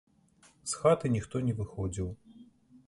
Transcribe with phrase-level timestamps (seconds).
[0.71, 2.13] З хаты ніхто не выходзіў.